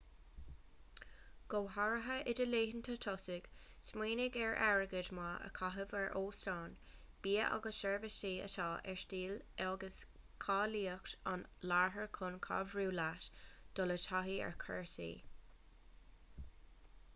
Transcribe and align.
go 1.53 1.59
háirithe 1.73 2.13
i 2.31 2.33
do 2.37 2.45
laethanta 2.53 2.93
tosaigh 3.05 3.49
smaoinigh 3.89 4.37
ar 4.45 4.55
airgead 4.69 5.09
maith 5.17 5.43
a 5.49 5.51
chaitheamh 5.59 5.93
ar 5.99 6.07
óstáin 6.21 6.73
bia 7.27 7.43
agus 7.59 7.81
seirbhísí 7.83 8.31
atá 8.49 8.65
ar 8.93 8.97
stíl 9.03 9.37
agus 9.69 9.97
cáilíocht 10.47 11.15
an 11.35 11.47
iarthair 11.73 12.11
chun 12.19 12.39
cabhrú 12.49 12.87
leat 13.01 13.29
dul 13.81 13.95
i 13.97 13.99
dtaithí 14.07 14.39
ar 14.47 14.57
chúrsaí 14.65 15.11